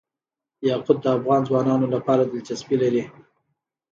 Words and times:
یاقوت 0.67 0.97
د 1.01 1.05
افغان 1.17 1.41
ځوانانو 1.49 1.85
لپاره 1.95 2.21
دلچسپي 2.31 2.75
لري. 2.83 3.03